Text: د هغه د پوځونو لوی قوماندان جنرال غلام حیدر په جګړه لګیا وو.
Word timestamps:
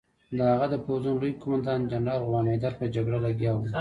د 0.37 0.39
هغه 0.51 0.67
د 0.69 0.75
پوځونو 0.85 1.19
لوی 1.21 1.33
قوماندان 1.41 1.79
جنرال 1.91 2.19
غلام 2.27 2.45
حیدر 2.53 2.73
په 2.79 2.85
جګړه 2.95 3.17
لګیا 3.25 3.51
وو. 3.53 3.65